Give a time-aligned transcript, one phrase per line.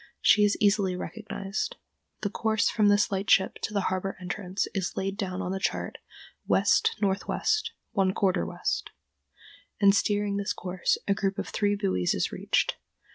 [0.19, 1.75] She is easily recognized.
[2.21, 5.99] The course from this lightship to the harbor entrance is laid down on the chart
[6.47, 8.89] "west northwest, one quarter west,"
[9.79, 12.77] and, steering this course, a group of three buoys is reached.